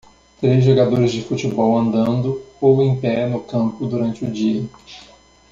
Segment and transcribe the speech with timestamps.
[0.39, 4.67] Três jogadores de futebol andando ou em pé no campo durante o dia.